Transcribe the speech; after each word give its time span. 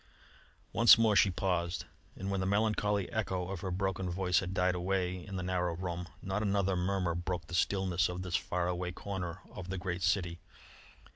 Once 0.73 0.97
more 0.97 1.15
she 1.15 1.29
paused, 1.29 1.85
and 2.15 2.31
when 2.31 2.39
the 2.39 2.45
melancholy 2.47 3.07
echo 3.11 3.49
of 3.49 3.59
her 3.61 3.69
broken 3.69 4.09
voice 4.09 4.39
had 4.39 4.51
died 4.51 4.73
away 4.73 5.23
in 5.23 5.35
the 5.35 5.43
narrow 5.43 5.75
room, 5.75 6.07
not 6.23 6.41
another 6.41 6.75
murmur 6.75 7.13
broke 7.13 7.45
the 7.45 7.53
stillness 7.53 8.09
of 8.09 8.23
this 8.23 8.35
far 8.35 8.67
away 8.67 8.91
corner 8.91 9.41
of 9.51 9.69
the 9.69 9.77
great 9.77 10.01
city. 10.01 10.39